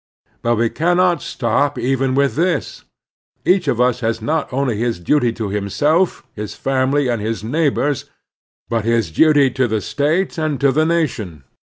[0.41, 2.85] But we cannot stop even with this.
[3.45, 8.05] Each of us has not only his duty to himself, his family, and his neighbors,
[8.67, 11.43] but his duty to the 346 The Strenuous Life State and to the nation.